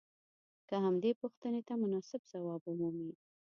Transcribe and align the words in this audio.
که 0.67 0.75
همدې 0.85 1.11
پوښتنې 1.21 1.61
ته 1.67 1.73
مناسب 1.83 2.21
ځواب 2.31 2.61
ومومئ. 2.65 3.11